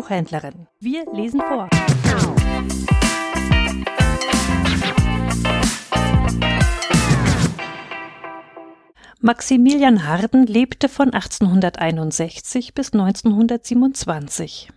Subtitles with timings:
[0.00, 0.66] Buchhändlerin.
[0.78, 1.68] Wir lesen vor.
[9.20, 14.70] Maximilian Harden lebte von 1861 bis 1927.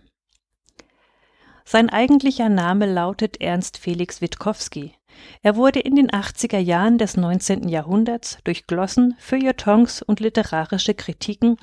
[1.64, 4.92] Sein eigentlicher Name lautet Ernst Felix Witkowski.
[5.40, 7.66] Er wurde in den 80er Jahren des 19.
[7.70, 11.56] Jahrhunderts durch Glossen, Feuilletons und literarische Kritiken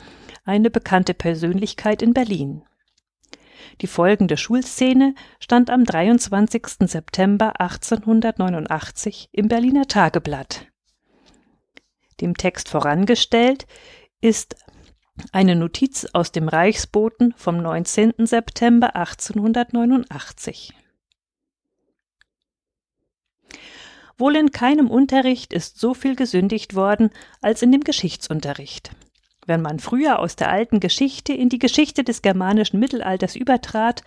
[0.45, 2.63] eine bekannte Persönlichkeit in Berlin.
[3.81, 6.87] Die folgende Schulszene stand am 23.
[6.87, 10.67] September 1889 im Berliner Tageblatt.
[12.21, 13.65] Dem Text vorangestellt
[14.21, 14.55] ist
[15.31, 18.13] eine Notiz aus dem Reichsboten vom 19.
[18.25, 20.73] September 1889.
[24.17, 27.09] Wohl in keinem Unterricht ist so viel gesündigt worden
[27.41, 28.91] als in dem Geschichtsunterricht.
[29.47, 34.03] Wenn man früher aus der alten Geschichte in die Geschichte des germanischen Mittelalters übertrat,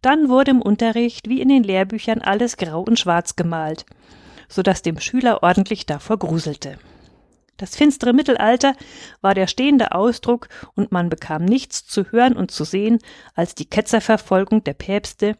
[0.00, 3.84] dann wurde im Unterricht wie in den Lehrbüchern alles grau und schwarz gemalt,
[4.48, 6.78] so dass dem Schüler ordentlich davor gruselte.
[7.56, 8.74] Das finstere Mittelalter
[9.22, 12.98] war der stehende Ausdruck, und man bekam nichts zu hören und zu sehen
[13.34, 15.36] als die Ketzerverfolgung der Päpste,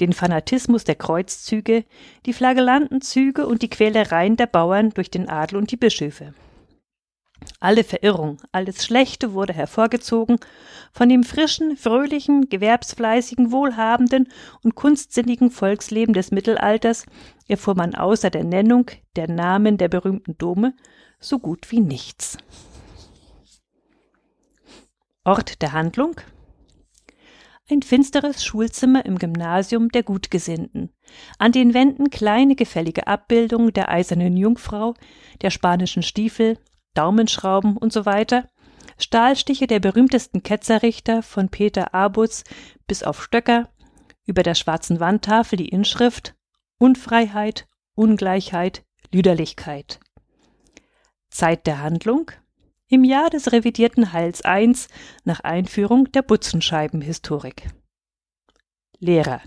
[0.00, 1.84] den Fanatismus der Kreuzzüge,
[2.26, 6.34] die Flagellantenzüge und die Quälereien der Bauern durch den Adel und die Bischöfe.
[7.60, 10.38] Alle Verirrung, alles Schlechte wurde hervorgezogen,
[10.92, 14.28] von dem frischen, fröhlichen, gewerbsfleißigen, wohlhabenden
[14.62, 17.06] und kunstsinnigen Volksleben des Mittelalters
[17.48, 20.74] erfuhr man außer der Nennung der Namen der berühmten Dome
[21.20, 22.36] so gut wie nichts.
[25.24, 26.16] Ort der Handlung
[27.70, 30.90] ein finsteres Schulzimmer im Gymnasium der Gutgesinnten.
[31.38, 34.94] An den Wänden kleine gefällige Abbildungen der eisernen Jungfrau,
[35.40, 36.58] der spanischen Stiefel,
[36.94, 38.48] Daumenschrauben und so weiter,
[38.98, 42.44] Stahlstiche der berühmtesten Ketzerrichter von Peter Abutz
[42.86, 43.68] bis auf Stöcker,
[44.26, 46.34] über der schwarzen Wandtafel die Inschrift
[46.78, 50.00] Unfreiheit, Ungleichheit, Lüderlichkeit.
[51.30, 52.30] Zeit der Handlung
[52.88, 54.72] im Jahr des revidierten Heils I
[55.24, 57.68] nach Einführung der Butzenscheibenhistorik.
[58.98, 59.40] Lehrer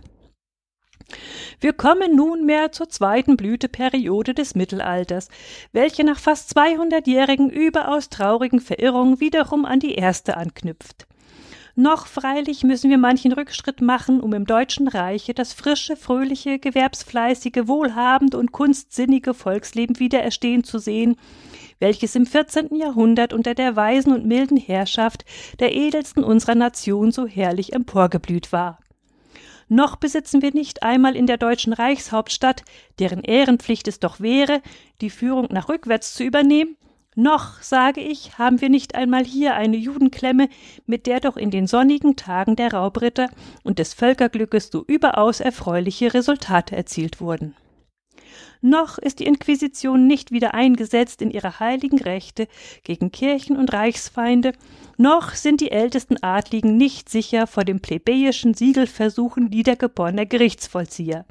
[1.60, 5.30] wir kommen nunmehr zur zweiten Blüteperiode des Mittelalters,
[5.72, 11.08] welche nach fast 200-jährigen überaus traurigen Verirrungen wiederum an die erste anknüpft.
[11.80, 17.68] Noch freilich müssen wir manchen Rückschritt machen, um im Deutschen Reiche das frische, fröhliche, gewerbsfleißige,
[17.68, 21.18] wohlhabende und kunstsinnige Volksleben wieder erstehen zu sehen,
[21.80, 22.76] welches im 14.
[22.76, 25.24] Jahrhundert unter der weisen und milden Herrschaft
[25.60, 28.80] der edelsten unserer Nation so herrlich emporgeblüht war.
[29.70, 32.64] Noch besitzen wir nicht einmal in der deutschen Reichshauptstadt,
[33.00, 34.62] deren Ehrenpflicht es doch wäre,
[35.02, 36.78] die Führung nach rückwärts zu übernehmen,
[37.20, 40.50] noch, sage ich, haben wir nicht einmal hier eine Judenklemme,
[40.86, 43.30] mit der doch in den sonnigen Tagen der Raubritter
[43.64, 47.56] und des Völkerglückes so überaus erfreuliche Resultate erzielt wurden
[48.62, 52.48] noch ist die Inquisition nicht wieder eingesetzt in ihre heiligen Rechte
[52.84, 54.54] gegen Kirchen und Reichsfeinde,
[54.98, 61.26] noch sind die ältesten Adligen nicht sicher vor dem plebejischen Siegelversuchen niedergeborener Gerichtsvollzieher.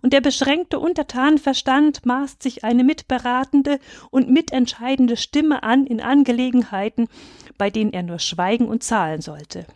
[0.00, 3.78] Und der beschränkte Untertanenverstand maßt sich eine mitberatende
[4.10, 7.08] und mitentscheidende Stimme an in Angelegenheiten,
[7.58, 9.66] bei denen er nur schweigen und zahlen sollte.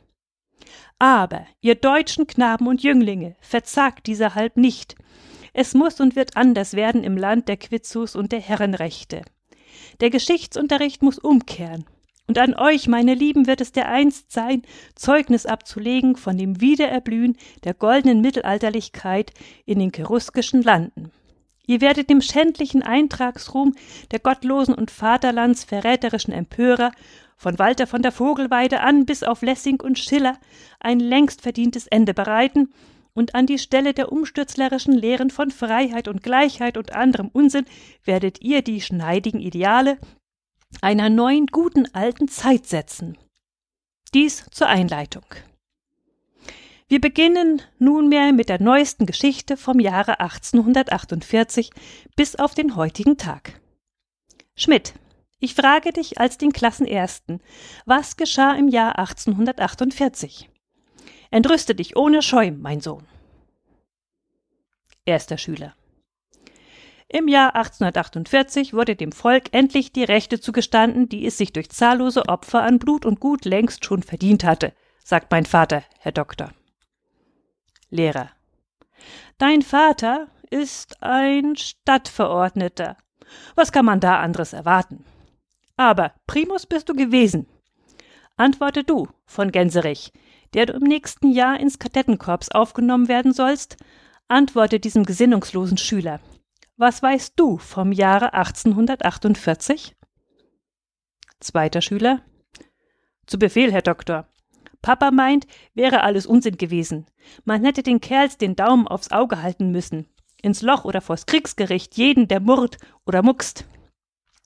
[0.99, 4.97] Aber, ihr deutschen Knaben und Jünglinge, verzagt dieser halb nicht,
[5.59, 9.23] es muss und wird anders werden im Land der Quitzus und der Herrenrechte.
[10.01, 11.87] Der Geschichtsunterricht muss umkehren.
[12.27, 14.63] Und an euch, meine Lieben, wird es der einst sein,
[14.97, 19.33] Zeugnis abzulegen von dem Wiedererblühen der goldenen Mittelalterlichkeit
[19.65, 21.11] in den cheruskischen Landen.
[21.67, 23.75] Ihr werdet dem schändlichen Eintragsruhm
[24.11, 26.93] der gottlosen und vaterlandsverräterischen Empörer
[27.39, 30.37] von Walter von der Vogelweide an bis auf Lessing und Schiller
[30.81, 32.69] ein längst verdientes Ende bereiten
[33.17, 37.65] und an die Stelle der umstürzlerischen Lehren von Freiheit und Gleichheit und anderem Unsinn
[38.05, 39.99] werdet ihr die schneidigen Ideale
[40.83, 43.17] einer neuen guten alten Zeit setzen.
[44.13, 45.25] Dies zur Einleitung.
[46.89, 51.71] Wir beginnen nunmehr mit der neuesten Geschichte vom Jahre 1848
[52.15, 53.61] bis auf den heutigen Tag.
[54.55, 54.95] Schmidt,
[55.41, 57.41] ich frage dich als den Klassenersten,
[57.87, 60.51] was geschah im Jahr 1848?
[61.31, 63.07] Entrüste dich ohne Scheu, mein Sohn.
[65.05, 65.75] Erster Schüler.
[67.09, 72.29] Im Jahr 1848 wurde dem Volk endlich die Rechte zugestanden, die es sich durch zahllose
[72.29, 74.73] Opfer an Blut und Gut längst schon verdient hatte,
[75.05, 76.53] sagt mein Vater, Herr Doktor.
[77.91, 78.31] Lehrer.
[79.39, 82.97] Dein Vater ist ein Stadtverordneter.
[83.55, 85.05] Was kann man da anderes erwarten?
[85.77, 87.47] Aber Primus bist du gewesen.
[88.37, 90.13] Antworte du, von Gänserich,
[90.57, 93.77] der du im nächsten Jahr ins Kadettenkorps aufgenommen werden sollst,
[94.27, 96.19] antworte diesem gesinnungslosen Schüler.
[96.79, 99.95] Was weißt du vom Jahre 1848?
[101.41, 102.23] Zweiter Schüler.
[103.27, 104.29] Zu Befehl, Herr Doktor.
[104.81, 107.07] Papa meint, wäre alles Unsinn gewesen.
[107.45, 110.07] Man hätte den Kerls den Daumen aufs Auge halten müssen.
[110.41, 113.67] Ins Loch oder vors Kriegsgericht jeden, der murrt oder muckst.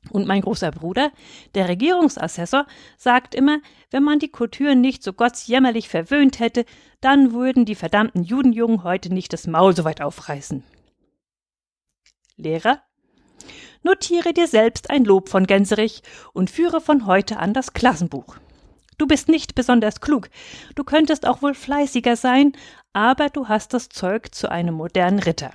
[0.08, 1.12] Und mein großer Bruder,
[1.54, 2.66] der Regierungsassessor,
[2.96, 3.58] sagt immer,
[3.90, 6.64] wenn man die Kulturen nicht so gottsjämmerlich verwöhnt hätte,
[7.00, 10.64] dann würden die verdammten Judenjungen heute nicht das Maul so weit aufreißen.
[12.36, 12.82] Lehrer,
[13.82, 18.36] notiere dir selbst ein Lob von Gänserich und führe von heute an das Klassenbuch.
[18.96, 20.28] Du bist nicht besonders klug,
[20.74, 22.52] du könntest auch wohl fleißiger sein,
[22.92, 25.52] aber du hast das Zeug zu einem modernen Ritter.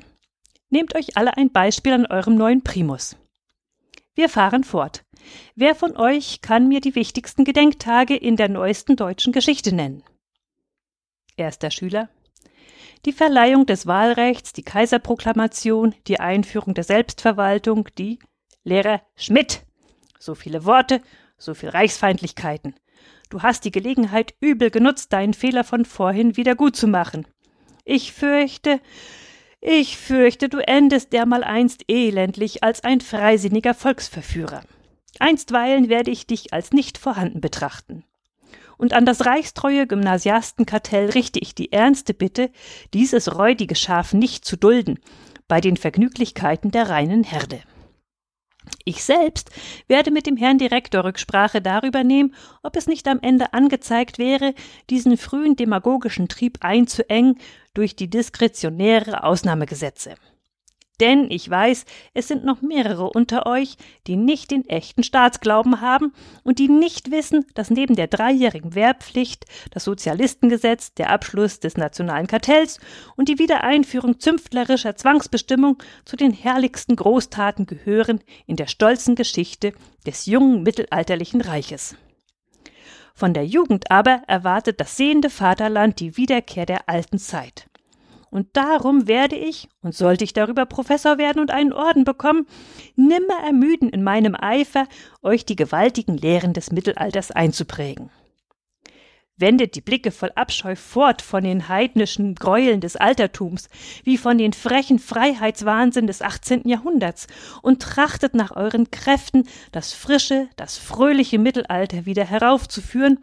[0.69, 3.18] Nehmt euch alle ein Beispiel an eurem neuen Primus.
[4.15, 5.03] Wir fahren fort.
[5.56, 10.03] Wer von euch kann mir die wichtigsten Gedenktage in der neuesten deutschen Geschichte nennen?
[11.35, 12.09] Erster Schüler.
[13.06, 18.19] Die Verleihung des Wahlrechts, die Kaiserproklamation, die Einführung der Selbstverwaltung, die
[18.63, 19.63] Lehrer Schmidt.
[20.17, 21.01] So viele Worte,
[21.38, 22.73] so viel Reichsfeindlichkeiten.
[23.29, 27.27] Du hast die Gelegenheit übel genutzt, deinen Fehler von vorhin wieder gut zu machen.
[27.83, 28.79] Ich fürchte,
[29.67, 34.62] ich fürchte, du endest dermaleinst elendlich als ein freisinniger Volksverführer.
[35.17, 38.03] Einstweilen werde ich dich als nicht vorhanden betrachten.
[38.77, 42.51] Und an das reichstreue Gymnasiastenkartell richte ich die ernste Bitte,
[42.94, 45.00] dieses räudige Schaf nicht zu dulden
[45.47, 47.62] bei den Vergnüglichkeiten der reinen Herde.
[48.83, 49.51] Ich selbst
[49.88, 54.53] werde mit dem Herrn Direktor Rücksprache darüber nehmen, ob es nicht am Ende angezeigt wäre,
[54.89, 57.39] diesen frühen demagogischen Trieb einzuengen
[57.73, 60.15] durch die diskretionäre Ausnahmegesetze.
[61.01, 63.75] Denn ich weiß, es sind noch mehrere unter euch,
[64.07, 66.13] die nicht den echten Staatsglauben haben
[66.44, 72.27] und die nicht wissen, dass neben der dreijährigen Wehrpflicht das Sozialistengesetz, der Abschluss des nationalen
[72.27, 72.80] Kartells
[73.18, 79.74] und die Wiedereinführung zünftlerischer Zwangsbestimmung zu den herrlichsten Großtaten gehören in der stolzen Geschichte
[80.06, 81.95] des jungen mittelalterlichen Reiches.
[83.13, 87.68] Von der Jugend aber erwartet das sehende Vaterland die Wiederkehr der alten Zeit.
[88.35, 92.45] Und darum werde ich, und sollte ich darüber Professor werden und einen Orden bekommen,
[92.97, 94.89] nimmer ermüden in meinem Eifer,
[95.21, 98.09] euch die gewaltigen Lehren des Mittelalters einzuprägen.
[99.37, 103.69] Wendet die Blicke voll Abscheu fort von den heidnischen Gräueln des Altertums,
[104.03, 106.67] wie von den frechen Freiheitswahnsinn des 18.
[106.67, 107.27] Jahrhunderts,
[107.61, 113.19] und trachtet nach euren Kräften, das frische, das fröhliche Mittelalter wieder heraufzuführen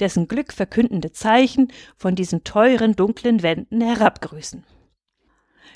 [0.00, 4.64] dessen glückverkündende Zeichen von diesen teuren dunklen Wänden herabgrüßen.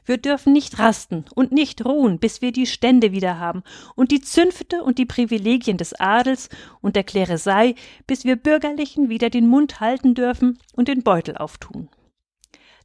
[0.04, 3.62] Wir dürfen nicht rasten und nicht ruhen, bis wir die Stände wieder haben
[3.96, 6.48] und die Zünfte und die Privilegien des Adels
[6.80, 7.74] und der Kleresei,
[8.06, 11.88] bis wir Bürgerlichen wieder den Mund halten dürfen und den Beutel auftun.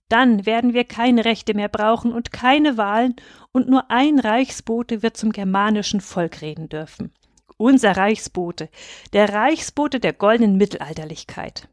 [0.09, 3.15] Dann werden wir keine Rechte mehr brauchen und keine Wahlen,
[3.51, 7.11] und nur ein Reichsbote wird zum germanischen Volk reden dürfen
[7.57, 8.69] unser Reichsbote,
[9.13, 11.69] der Reichsbote der goldenen Mittelalterlichkeit.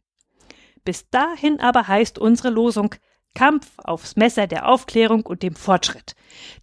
[0.84, 2.94] Bis dahin aber heißt unsere Losung
[3.34, 6.14] Kampf aufs Messer der Aufklärung und dem Fortschritt.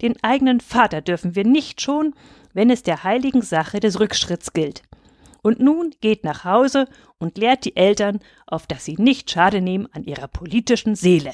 [0.01, 2.13] Den eigenen Vater dürfen wir nicht schon,
[2.53, 4.84] wenn es der heiligen Sache des Rückschritts gilt.
[5.41, 9.88] Und nun geht nach Hause und lehrt die Eltern, auf dass sie nicht Schade nehmen
[9.94, 11.34] an ihrer politischen Seele.